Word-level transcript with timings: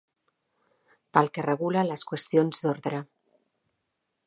Pel 1.17 1.29
que 1.35 1.43
regula 1.47 1.85
les 1.91 2.05
qüestions 2.13 2.65
d’ordre. 2.65 3.05